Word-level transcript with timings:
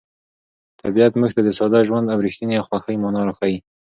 طبیعت 0.81 1.13
موږ 1.19 1.31
ته 1.35 1.41
د 1.43 1.49
ساده 1.59 1.79
ژوند 1.87 2.07
او 2.13 2.17
رښتیني 2.25 2.57
خوښۍ 2.67 2.95
مانا 3.03 3.21
راښيي. 3.27 3.57